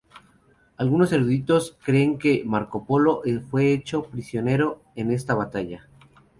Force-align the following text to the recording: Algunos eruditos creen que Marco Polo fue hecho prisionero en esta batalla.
Algunos 0.77 1.11
eruditos 1.13 1.77
creen 1.85 2.17
que 2.17 2.41
Marco 2.43 2.87
Polo 2.87 3.21
fue 3.51 3.71
hecho 3.71 4.01
prisionero 4.05 4.81
en 4.95 5.11
esta 5.11 5.35
batalla. 5.35 5.87